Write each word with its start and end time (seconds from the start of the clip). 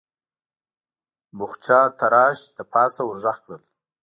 پخڅه 1.37 1.79
تراش 1.99 2.39
له 2.55 2.63
پاسه 2.73 3.01
ور 3.05 3.17
غږ 3.23 3.37
کړل: 3.45 3.61